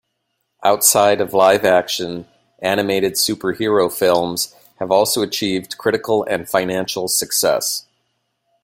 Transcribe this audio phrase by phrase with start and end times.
[0.63, 2.25] Outside of live action,
[2.57, 7.85] animated superhero films have also achieved critical and financial success.